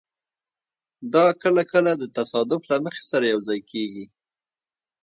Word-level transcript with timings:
دا 1.13 1.25
کله 1.41 1.63
کله 1.71 1.91
د 1.97 2.03
تصادف 2.17 2.61
له 2.71 2.77
مخې 2.85 3.03
سره 3.11 3.25
یوځای 3.33 3.59
کېږي. 3.71 4.05